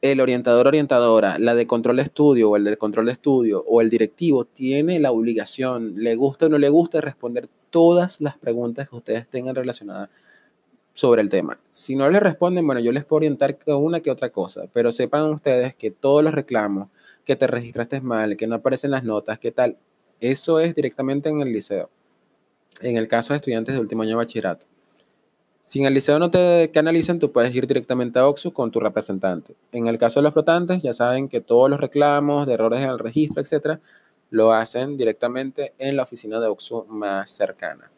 el 0.00 0.20
orientador 0.20 0.66
orientadora, 0.66 1.38
la 1.38 1.54
de 1.54 1.68
control 1.68 1.98
de 1.98 2.02
estudio 2.02 2.50
o 2.50 2.56
el 2.56 2.64
de 2.64 2.76
control 2.76 3.06
de 3.06 3.12
estudio 3.12 3.62
o 3.64 3.80
el 3.80 3.90
directivo 3.90 4.44
tiene 4.44 4.98
la 4.98 5.12
obligación, 5.12 5.94
le 5.98 6.16
gusta 6.16 6.46
o 6.46 6.48
no 6.48 6.58
le 6.58 6.68
gusta, 6.68 7.00
responder 7.00 7.48
todas 7.70 8.20
las 8.20 8.36
preguntas 8.36 8.88
que 8.88 8.96
ustedes 8.96 9.28
tengan 9.28 9.54
relacionadas 9.54 10.10
sobre 10.94 11.22
el 11.22 11.30
tema. 11.30 11.58
Si 11.70 11.96
no 11.96 12.08
le 12.10 12.20
responden, 12.20 12.66
bueno, 12.66 12.80
yo 12.80 12.92
les 12.92 13.04
puedo 13.04 13.18
orientar 13.18 13.58
con 13.58 13.76
una 13.76 14.00
que 14.00 14.10
otra 14.10 14.30
cosa, 14.30 14.64
pero 14.72 14.92
sepan 14.92 15.30
ustedes 15.30 15.74
que 15.74 15.90
todos 15.90 16.22
los 16.22 16.34
reclamos, 16.34 16.88
que 17.24 17.36
te 17.36 17.46
registraste 17.46 18.00
mal, 18.00 18.36
que 18.36 18.46
no 18.46 18.56
aparecen 18.56 18.90
las 18.90 19.04
notas, 19.04 19.38
qué 19.38 19.52
tal, 19.52 19.78
eso 20.20 20.60
es 20.60 20.74
directamente 20.74 21.28
en 21.28 21.40
el 21.40 21.52
liceo 21.52 21.90
en 22.82 22.96
el 22.96 23.08
caso 23.08 23.32
de 23.32 23.38
estudiantes 23.38 23.74
de 23.74 23.80
último 23.80 24.02
año 24.02 24.10
de 24.10 24.16
bachillerato. 24.16 24.66
Si 25.62 25.78
en 25.78 25.86
el 25.86 25.94
liceo 25.94 26.18
no 26.18 26.30
te 26.30 26.70
canalizan, 26.72 27.20
tú 27.20 27.30
puedes 27.30 27.54
ir 27.54 27.66
directamente 27.66 28.18
a 28.18 28.26
OXU 28.26 28.52
con 28.52 28.70
tu 28.72 28.80
representante. 28.80 29.54
En 29.70 29.86
el 29.86 29.96
caso 29.96 30.18
de 30.18 30.24
los 30.24 30.32
flotantes, 30.32 30.82
ya 30.82 30.92
saben 30.92 31.28
que 31.28 31.40
todos 31.40 31.70
los 31.70 31.80
reclamos 31.80 32.46
de 32.46 32.54
errores 32.54 32.82
en 32.82 32.90
el 32.90 32.98
registro, 32.98 33.40
etcétera, 33.40 33.80
lo 34.30 34.52
hacen 34.52 34.96
directamente 34.96 35.72
en 35.78 35.96
la 35.96 36.02
oficina 36.02 36.40
de 36.40 36.48
OXU 36.48 36.86
más 36.88 37.30
cercana. 37.30 37.91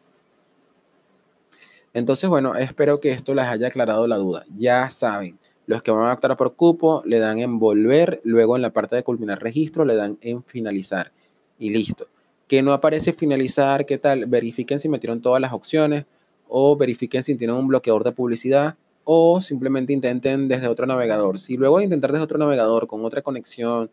Entonces, 1.95 2.29
bueno, 2.29 2.55
espero 2.55 2.99
que 2.99 3.11
esto 3.11 3.33
les 3.33 3.45
haya 3.45 3.69
aclarado 3.69 4.05
la 4.05 4.17
duda. 4.17 4.45
Ya 4.55 4.87
saben, 4.91 5.39
los 5.65 5.81
que 5.81 5.89
van 5.89 6.05
a 6.05 6.13
optar 6.13 6.37
por 6.37 6.55
cupo 6.55 7.01
le 7.05 7.17
dan 7.17 7.39
en 7.39 7.57
volver, 7.57 8.21
luego 8.23 8.55
en 8.55 8.61
la 8.61 8.69
parte 8.69 8.95
de 8.95 9.03
culminar 9.03 9.41
registro 9.41 9.83
le 9.83 9.95
dan 9.95 10.19
en 10.21 10.43
finalizar 10.43 11.11
y 11.57 11.71
listo 11.71 12.07
que 12.47 12.61
no 12.61 12.73
aparece 12.73 13.13
finalizar, 13.13 13.85
¿qué 13.85 13.97
tal? 13.97 14.25
Verifiquen 14.25 14.79
si 14.79 14.89
metieron 14.89 15.21
todas 15.21 15.41
las 15.41 15.53
opciones 15.53 16.05
o 16.47 16.75
verifiquen 16.75 17.23
si 17.23 17.35
tienen 17.35 17.55
un 17.55 17.67
bloqueador 17.67 18.03
de 18.03 18.11
publicidad 18.11 18.75
o 19.03 19.41
simplemente 19.41 19.93
intenten 19.93 20.47
desde 20.47 20.67
otro 20.67 20.85
navegador. 20.85 21.39
Si 21.39 21.57
luego 21.57 21.79
de 21.79 21.85
intentar 21.85 22.11
desde 22.11 22.23
otro 22.23 22.37
navegador 22.37 22.87
con 22.87 23.03
otra 23.03 23.21
conexión, 23.21 23.89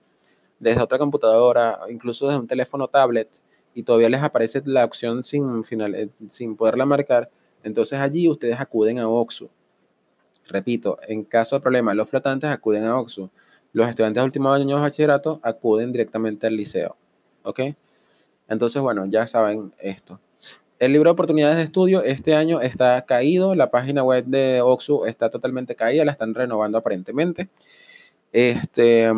desde 0.59 0.83
otra 0.83 0.99
computadora, 0.99 1.81
incluso 1.91 2.27
desde 2.27 2.41
un 2.41 2.47
teléfono 2.47 2.89
tablet 2.89 3.29
y 3.75 3.83
todavía 3.83 4.11
les 4.11 4.23
aparece 4.23 4.63
la 4.67 4.85
opción 4.85 5.25
sin, 5.25 5.65
final, 5.65 5.95
eh, 5.95 6.11
sin 6.29 6.57
poderla 6.57 6.85
marcar, 6.85 7.31
entonces 7.63 7.99
allí 7.99 8.29
ustedes 8.29 8.59
acuden 8.59 8.99
a 8.99 9.09
OXU. 9.09 9.51
Repito, 10.49 10.99
en 11.07 11.25
caso 11.25 11.57
de 11.57 11.63
problema, 11.63 11.95
los 11.95 12.09
flotantes 12.09 12.51
acuden 12.51 12.85
a 12.85 12.99
OXU. 12.99 13.31
Los 13.73 13.89
estudiantes 13.89 14.21
de 14.21 14.25
último 14.25 14.53
año 14.53 14.77
de 14.77 14.83
bachillerato 14.83 15.41
acuden 15.43 15.93
directamente 15.93 16.47
al 16.47 16.57
liceo. 16.57 16.97
¿Ok? 17.43 17.61
Entonces, 18.49 18.83
bueno, 18.83 19.07
ya 19.07 19.27
saben 19.27 19.73
esto. 19.79 20.21
El 20.79 20.93
libro 20.93 21.11
de 21.11 21.13
oportunidades 21.13 21.57
de 21.57 21.63
estudio 21.63 22.03
este 22.03 22.35
año 22.35 22.61
está 22.61 23.03
caído, 23.07 23.55
la 23.55 23.71
página 23.71 24.03
web 24.03 24.25
de 24.25 24.61
Oxu 24.61 25.07
está 25.07 25.31
totalmente 25.31 25.77
caída, 25.77 26.05
la 26.05 26.13
están 26.13 26.35
renovando 26.35 26.77
aparentemente. 26.77 27.49
Este, 28.33 29.09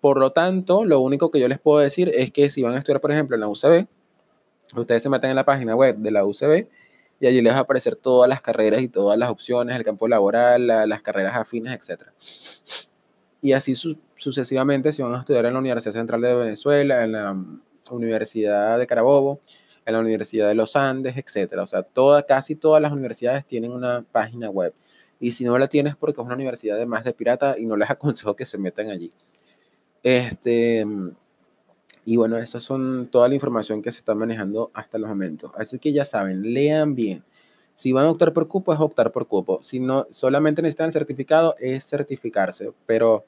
por 0.00 0.20
lo 0.20 0.32
tanto, 0.32 0.84
lo 0.84 1.00
único 1.00 1.30
que 1.30 1.40
yo 1.40 1.48
les 1.48 1.58
puedo 1.58 1.78
decir 1.78 2.12
es 2.14 2.30
que 2.30 2.48
si 2.50 2.62
van 2.62 2.74
a 2.74 2.78
estudiar, 2.78 3.00
por 3.00 3.10
ejemplo, 3.10 3.36
en 3.36 3.40
la 3.40 3.48
UCB, 3.48 3.86
ustedes 4.76 5.02
se 5.02 5.08
meten 5.08 5.30
en 5.30 5.36
la 5.36 5.44
página 5.44 5.74
web 5.74 5.96
de 5.96 6.10
la 6.10 6.26
UCB 6.26 6.66
y 7.22 7.26
allí 7.28 7.40
les 7.40 7.52
va 7.52 7.58
a 7.58 7.60
aparecer 7.60 7.94
todas 7.94 8.28
las 8.28 8.42
carreras 8.42 8.82
y 8.82 8.88
todas 8.88 9.16
las 9.16 9.30
opciones, 9.30 9.76
el 9.76 9.84
campo 9.84 10.08
laboral, 10.08 10.66
las 10.66 11.02
carreras 11.02 11.36
afines, 11.36 11.72
etc. 11.72 12.08
Y 13.40 13.52
así 13.52 13.76
sucesivamente, 14.16 14.90
si 14.90 15.02
van 15.02 15.14
a 15.14 15.20
estudiar 15.20 15.46
en 15.46 15.52
la 15.52 15.60
Universidad 15.60 15.92
Central 15.92 16.20
de 16.20 16.34
Venezuela, 16.34 17.04
en 17.04 17.12
la 17.12 17.36
Universidad 17.92 18.76
de 18.76 18.88
Carabobo, 18.88 19.40
en 19.86 19.92
la 19.92 20.00
Universidad 20.00 20.48
de 20.48 20.56
los 20.56 20.74
Andes, 20.74 21.16
etcétera. 21.16 21.62
O 21.62 21.66
sea, 21.66 21.84
toda, 21.84 22.24
casi 22.24 22.56
todas 22.56 22.82
las 22.82 22.90
universidades 22.90 23.46
tienen 23.46 23.70
una 23.70 24.04
página 24.10 24.50
web. 24.50 24.74
Y 25.20 25.30
si 25.30 25.44
no 25.44 25.56
la 25.58 25.68
tienes 25.68 25.94
porque 25.94 26.20
es 26.20 26.26
una 26.26 26.34
universidad 26.34 26.76
de 26.76 26.86
más 26.86 27.04
de 27.04 27.12
pirata 27.12 27.56
y 27.56 27.66
no 27.66 27.76
les 27.76 27.88
aconsejo 27.90 28.34
que 28.34 28.44
se 28.44 28.58
metan 28.58 28.90
allí. 28.90 29.12
Este, 30.02 30.84
y 32.04 32.16
bueno, 32.16 32.36
esas 32.38 32.62
son 32.62 33.08
toda 33.10 33.28
la 33.28 33.34
información 33.34 33.82
que 33.82 33.92
se 33.92 33.98
está 33.98 34.14
manejando 34.14 34.70
hasta 34.74 34.98
los 34.98 35.08
momentos. 35.08 35.52
Así 35.56 35.78
que 35.78 35.92
ya 35.92 36.04
saben, 36.04 36.52
lean 36.52 36.94
bien. 36.94 37.24
Si 37.74 37.92
van 37.92 38.06
a 38.06 38.10
optar 38.10 38.32
por 38.32 38.48
cupo, 38.48 38.72
es 38.72 38.80
optar 38.80 39.12
por 39.12 39.26
cupo. 39.26 39.60
Si 39.62 39.80
no, 39.80 40.06
solamente 40.10 40.62
necesitan 40.62 40.86
el 40.86 40.92
certificado, 40.92 41.54
es 41.58 41.84
certificarse. 41.88 42.72
Pero 42.86 43.24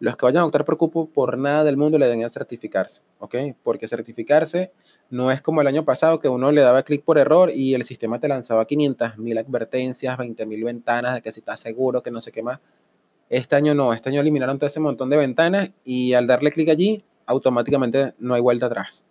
los 0.00 0.16
que 0.16 0.26
vayan 0.26 0.42
a 0.42 0.46
optar 0.46 0.64
por 0.64 0.76
cupo, 0.76 1.06
por 1.10 1.38
nada 1.38 1.62
del 1.62 1.76
mundo 1.76 1.98
le 1.98 2.06
den 2.06 2.24
a 2.24 2.30
certificarse, 2.30 3.02
¿ok? 3.18 3.36
Porque 3.62 3.86
certificarse 3.86 4.72
no 5.10 5.30
es 5.30 5.42
como 5.42 5.60
el 5.60 5.66
año 5.66 5.84
pasado 5.84 6.18
que 6.18 6.28
uno 6.28 6.50
le 6.52 6.62
daba 6.62 6.82
clic 6.82 7.04
por 7.04 7.18
error 7.18 7.50
y 7.54 7.74
el 7.74 7.84
sistema 7.84 8.18
te 8.18 8.26
lanzaba 8.26 8.64
500 8.64 9.18
mil 9.18 9.36
advertencias, 9.36 10.16
20 10.16 10.46
mil 10.46 10.64
ventanas 10.64 11.14
de 11.14 11.22
que 11.22 11.30
si 11.30 11.40
estás 11.40 11.60
seguro, 11.60 12.02
que 12.02 12.10
no 12.10 12.20
sé 12.20 12.32
qué 12.32 12.42
más. 12.42 12.60
Este 13.28 13.56
año 13.56 13.74
no, 13.74 13.92
este 13.92 14.08
año 14.08 14.22
eliminaron 14.22 14.58
todo 14.58 14.66
ese 14.66 14.80
montón 14.80 15.10
de 15.10 15.16
ventanas 15.16 15.70
y 15.84 16.14
al 16.14 16.26
darle 16.26 16.50
clic 16.50 16.70
allí, 16.70 17.04
automáticamente 17.30 18.14
no 18.18 18.34
hay 18.34 18.40
vuelta 18.40 18.66
atrás. 18.66 19.04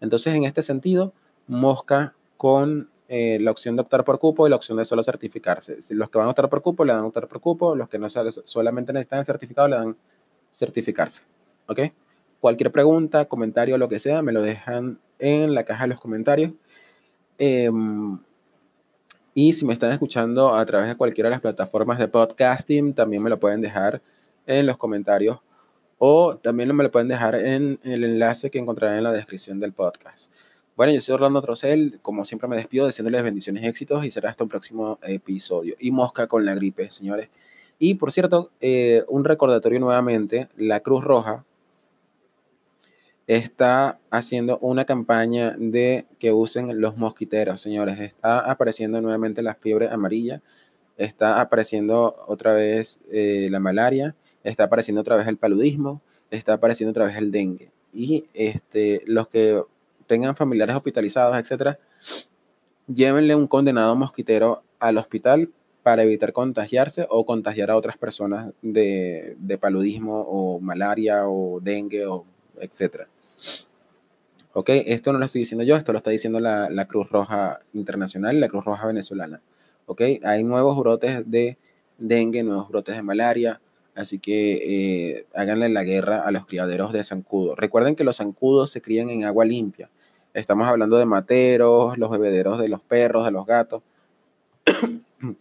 Entonces, 0.00 0.34
en 0.34 0.44
este 0.44 0.62
sentido, 0.62 1.12
mosca 1.46 2.14
con 2.36 2.88
eh, 3.08 3.38
la 3.40 3.50
opción 3.50 3.74
de 3.74 3.82
optar 3.82 4.04
por 4.04 4.18
cupo 4.20 4.46
y 4.46 4.50
la 4.50 4.56
opción 4.56 4.78
de 4.78 4.84
solo 4.84 5.02
certificarse. 5.02 5.78
Los 5.90 6.10
que 6.10 6.18
van 6.18 6.28
a 6.28 6.30
optar 6.30 6.48
por 6.48 6.62
cupo 6.62 6.84
le 6.84 6.92
dan 6.92 7.02
a 7.02 7.06
optar 7.06 7.26
por 7.26 7.40
cupo, 7.40 7.74
los 7.74 7.88
que 7.88 7.98
no 7.98 8.08
solamente 8.08 8.92
necesitan 8.92 9.18
el 9.18 9.24
certificado 9.24 9.68
le 9.68 9.76
dan 9.76 9.96
certificarse. 10.52 11.24
¿Ok? 11.66 11.80
Cualquier 12.40 12.70
pregunta, 12.70 13.26
comentario, 13.26 13.76
lo 13.78 13.88
que 13.88 13.98
sea, 13.98 14.22
me 14.22 14.32
lo 14.32 14.40
dejan 14.42 15.00
en 15.18 15.54
la 15.54 15.64
caja 15.64 15.84
de 15.84 15.88
los 15.88 16.00
comentarios. 16.00 16.52
Em, 17.36 18.18
y 19.34 19.52
si 19.52 19.66
me 19.66 19.72
están 19.72 19.90
escuchando 19.90 20.54
a 20.54 20.64
través 20.64 20.88
de 20.88 20.96
cualquiera 20.96 21.28
de 21.28 21.32
las 21.32 21.40
plataformas 21.40 21.98
de 21.98 22.08
podcasting, 22.08 22.94
también 22.94 23.22
me 23.22 23.30
lo 23.30 23.40
pueden 23.40 23.60
dejar 23.60 24.00
en 24.46 24.66
los 24.66 24.76
comentarios 24.76 25.40
o 26.02 26.38
también 26.38 26.74
me 26.74 26.82
lo 26.82 26.90
pueden 26.90 27.08
dejar 27.08 27.34
en 27.34 27.78
el 27.84 28.04
enlace 28.04 28.50
que 28.50 28.58
encontrarán 28.58 28.96
en 28.96 29.04
la 29.04 29.12
descripción 29.12 29.60
del 29.60 29.74
podcast. 29.74 30.32
Bueno, 30.74 30.94
yo 30.94 31.00
soy 31.02 31.14
Orlando 31.14 31.42
Trocel, 31.42 31.98
como 32.00 32.24
siempre 32.24 32.48
me 32.48 32.56
despido 32.56 32.86
deseándoles 32.86 33.22
bendiciones 33.22 33.62
y 33.62 33.66
éxitos 33.66 34.02
y 34.06 34.10
será 34.10 34.30
hasta 34.30 34.42
un 34.42 34.48
próximo 34.48 34.98
episodio. 35.02 35.76
Y 35.78 35.90
mosca 35.90 36.26
con 36.26 36.46
la 36.46 36.54
gripe, 36.54 36.90
señores. 36.90 37.28
Y 37.78 37.96
por 37.96 38.12
cierto, 38.12 38.50
eh, 38.62 39.04
un 39.08 39.26
recordatorio 39.26 39.78
nuevamente, 39.78 40.48
la 40.56 40.80
Cruz 40.80 41.04
Roja 41.04 41.44
está 43.26 43.98
haciendo 44.10 44.58
una 44.60 44.86
campaña 44.86 45.54
de 45.58 46.06
que 46.18 46.32
usen 46.32 46.80
los 46.80 46.96
mosquiteros, 46.96 47.60
señores. 47.60 48.00
Está 48.00 48.38
apareciendo 48.50 49.02
nuevamente 49.02 49.42
la 49.42 49.54
fiebre 49.54 49.90
amarilla, 49.90 50.40
está 50.96 51.42
apareciendo 51.42 52.24
otra 52.26 52.54
vez 52.54 53.00
eh, 53.12 53.48
la 53.50 53.60
malaria, 53.60 54.16
está 54.44 54.64
apareciendo 54.64 55.00
otra 55.00 55.16
vez 55.16 55.26
el 55.26 55.36
paludismo, 55.36 56.00
está 56.30 56.54
apareciendo 56.54 56.90
otra 56.90 57.06
vez 57.06 57.16
el 57.16 57.30
dengue. 57.30 57.70
Y 57.92 58.26
este, 58.34 59.02
los 59.06 59.28
que 59.28 59.62
tengan 60.06 60.36
familiares 60.36 60.74
hospitalizados, 60.76 61.36
etcétera, 61.36 61.78
llévenle 62.86 63.34
un 63.34 63.46
condenado 63.46 63.94
mosquitero 63.96 64.62
al 64.78 64.98
hospital 64.98 65.50
para 65.82 66.02
evitar 66.02 66.32
contagiarse 66.32 67.06
o 67.08 67.24
contagiar 67.24 67.70
a 67.70 67.76
otras 67.76 67.96
personas 67.96 68.52
de, 68.62 69.36
paludismo 69.60 70.20
o 70.22 70.60
malaria 70.60 71.28
o 71.28 71.60
dengue 71.60 72.06
o 72.06 72.24
etcétera. 72.60 73.08
Ok, 74.52 74.70
esto 74.70 75.12
no 75.12 75.18
lo 75.18 75.26
estoy 75.26 75.40
diciendo 75.40 75.64
yo, 75.64 75.76
esto 75.76 75.92
lo 75.92 75.98
está 75.98 76.10
diciendo 76.10 76.40
la, 76.40 76.86
Cruz 76.88 77.08
Roja 77.10 77.60
Internacional 77.72 78.40
la 78.40 78.48
Cruz 78.48 78.64
Roja 78.64 78.86
Venezolana. 78.86 79.40
Ok, 79.86 80.02
hay 80.22 80.42
nuevos 80.42 80.76
brotes 80.76 81.28
de 81.30 81.56
dengue, 81.98 82.42
nuevos 82.42 82.68
brotes 82.68 82.96
de 82.96 83.02
malaria, 83.02 83.60
así 83.94 84.18
que 84.18 84.52
eh, 84.62 85.26
háganle 85.34 85.68
la 85.68 85.84
guerra 85.84 86.22
a 86.24 86.30
los 86.30 86.46
criaderos 86.46 86.92
de 86.92 87.04
zancudo. 87.04 87.54
Recuerden 87.54 87.96
que 87.96 88.04
los 88.04 88.16
zancudos 88.16 88.70
se 88.70 88.80
crían 88.80 89.10
en 89.10 89.24
agua 89.24 89.44
limpia. 89.44 89.90
Estamos 90.32 90.68
hablando 90.68 90.96
de 90.96 91.06
materos, 91.06 91.98
los 91.98 92.10
bebederos 92.10 92.58
de 92.60 92.68
los 92.68 92.80
perros, 92.80 93.24
de 93.24 93.30
los 93.32 93.46
gatos. 93.46 93.82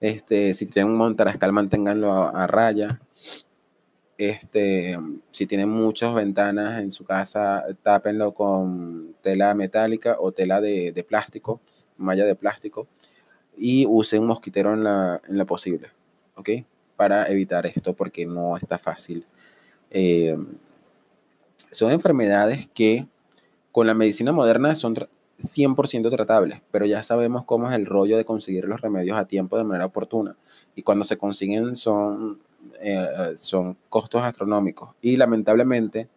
Este, 0.00 0.52
si 0.52 0.66
tienen 0.66 0.90
un 0.90 0.98
montarascal, 0.98 1.52
manténganlo 1.52 2.12
a, 2.12 2.48
raya. 2.48 3.00
Este, 4.18 4.98
si 5.30 5.46
tienen 5.46 5.68
muchas 5.68 6.12
ventanas 6.12 6.80
en 6.80 6.90
su 6.90 7.04
casa, 7.04 7.64
tápenlo 7.84 8.34
con 8.34 9.14
tela 9.22 9.54
metálica 9.54 10.16
o 10.18 10.32
tela 10.32 10.60
de, 10.60 11.06
plástico, 11.08 11.60
malla 11.98 12.24
de 12.24 12.34
plástico, 12.34 12.88
y 13.56 13.86
usen 13.86 14.22
un 14.22 14.26
mosquitero 14.26 14.74
en 14.74 14.82
la, 14.82 15.20
en 15.28 15.46
posible, 15.46 15.90
¿ok? 16.34 16.48
Para 17.02 17.26
evitar 17.26 17.66
esto, 17.66 17.94
porque 17.94 18.24
no 18.26 18.56
está 18.56 18.78
fácil. 18.78 19.26
Eh, 19.90 20.38
son 21.72 21.90
enfermedades 21.90 22.68
que 22.72 23.08
con 23.72 23.88
la 23.88 23.94
medicina 23.94 24.30
moderna 24.30 24.76
son, 24.76 24.94
100% 25.40 26.08
tratables, 26.12 26.60
pero 26.70 26.86
ya 26.86 27.02
sabemos 27.02 27.44
cómo 27.44 27.68
es 27.68 27.74
el 27.74 27.86
rollo 27.86 28.16
de 28.16 28.24
conseguir 28.24 28.66
los 28.66 28.80
remedios 28.80 29.18
a 29.18 29.24
tiempo 29.24 29.58
de 29.58 29.64
manera 29.64 29.86
oportuna. 29.86 30.36
Y 30.76 30.84
cuando 30.84 31.04
se 31.04 31.16
consiguen 31.16 31.74
son, 31.74 32.38
eh, 32.80 33.32
son 33.34 33.76
costos 33.88 34.22
astronómicos. 34.22 34.90
Y 35.00 35.16
lamentablemente 35.16 36.08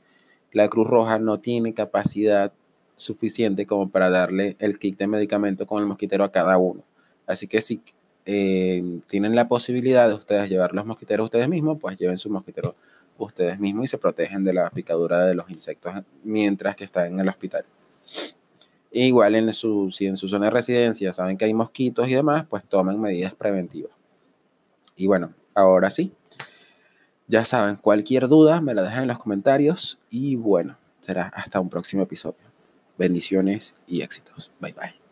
la 0.51 0.69
Cruz 0.69 0.85
Roja 0.85 1.17
no 1.17 1.39
tiene 1.39 1.73
capacidad 1.73 2.53
suficiente 2.95 3.65
como 3.65 3.89
para 3.89 4.11
darle 4.11 4.55
el 4.59 4.77
kit 4.77 4.99
de 4.99 5.07
medicamento 5.07 5.65
con 5.65 5.81
el 5.81 5.87
mosquitero 5.87 6.23
a 6.23 6.31
cada 6.31 6.59
uno. 6.59 6.83
Así 7.25 7.47
que 7.47 7.59
si 7.61 7.81
eh, 8.25 9.01
tienen 9.07 9.35
la 9.35 9.47
posibilidad 9.47 10.07
de 10.07 10.15
ustedes 10.15 10.49
llevar 10.49 10.73
los 10.73 10.85
mosquiteros 10.85 11.25
ustedes 11.25 11.47
mismos, 11.47 11.77
pues 11.79 11.97
lleven 11.97 12.17
su 12.17 12.29
mosquitero 12.29 12.75
ustedes 13.17 13.59
mismos 13.59 13.85
y 13.85 13.87
se 13.87 13.97
protegen 13.97 14.43
de 14.43 14.53
la 14.53 14.69
picadura 14.69 15.25
de 15.25 15.35
los 15.35 15.49
insectos 15.49 15.93
mientras 16.23 16.75
que 16.75 16.83
están 16.83 17.07
en 17.07 17.19
el 17.19 17.29
hospital. 17.29 17.65
igual 18.91 19.35
en 19.35 19.51
su, 19.53 19.91
si 19.91 20.05
en 20.05 20.17
su 20.17 20.27
zona 20.27 20.45
de 20.45 20.51
residencia 20.51 21.13
saben 21.13 21.37
que 21.37 21.45
hay 21.45 21.53
mosquitos 21.53 22.07
y 22.07 22.13
demás, 22.13 22.45
pues 22.49 22.63
tomen 22.65 22.99
medidas 22.99 23.33
preventivas. 23.33 23.91
Y 24.95 25.07
bueno, 25.07 25.33
ahora 25.53 25.89
sí. 25.89 26.13
Ya 27.27 27.43
saben, 27.43 27.75
cualquier 27.75 28.27
duda 28.27 28.61
me 28.61 28.73
la 28.73 28.83
dejan 28.83 29.03
en 29.03 29.07
los 29.07 29.19
comentarios 29.19 29.99
y 30.09 30.35
bueno, 30.35 30.77
será 31.01 31.27
hasta 31.35 31.59
un 31.59 31.69
próximo 31.69 32.03
episodio. 32.03 32.45
Bendiciones 32.97 33.75
y 33.87 34.01
éxitos. 34.01 34.51
Bye 34.59 34.73
bye. 34.73 35.04